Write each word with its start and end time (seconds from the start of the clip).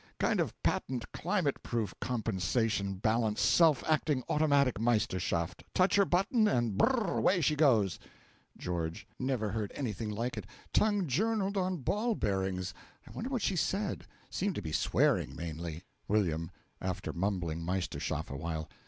kind 0.17 0.39
of 0.39 0.51
patent 0.63 1.05
climate 1.11 1.61
proof 1.61 1.93
compensation 2.01 2.95
balance 2.95 3.39
self 3.39 3.83
acting 3.87 4.23
automatic 4.29 4.79
Meisterschaft 4.79 5.63
touch 5.75 5.95
her 5.95 6.05
button, 6.05 6.47
and 6.47 6.75
br 6.75 6.87
r 6.87 7.07
r! 7.11 7.17
away 7.19 7.39
she 7.39 7.55
goes! 7.55 7.99
GEO. 8.57 8.89
Never 9.19 9.51
heard 9.51 9.71
anything 9.75 10.09
like 10.09 10.37
it; 10.37 10.47
tongue 10.73 11.05
journalled 11.05 11.55
on 11.55 11.77
ball 11.83 12.15
bearings! 12.15 12.73
I 13.07 13.11
wonder 13.11 13.29
what 13.29 13.43
she 13.43 13.55
said; 13.55 14.07
seemed 14.31 14.55
to 14.55 14.61
be 14.63 14.71
swearing, 14.71 15.35
mainly. 15.35 15.83
W. 16.09 16.47
(After 16.81 17.13
mumbling 17.13 17.63
Meisterschaft 17.63 18.31
a 18.31 18.35
while.) 18.35 18.67